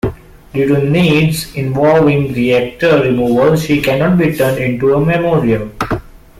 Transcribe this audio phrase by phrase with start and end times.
[0.51, 5.69] Due to needs involving reactor removal, she cannot be turned into a memorial.